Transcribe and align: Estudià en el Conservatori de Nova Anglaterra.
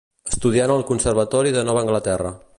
Estudià 0.29 0.63
en 0.69 0.73
el 0.77 0.87
Conservatori 0.93 1.55
de 1.59 1.67
Nova 1.69 1.85
Anglaterra. 1.87 2.35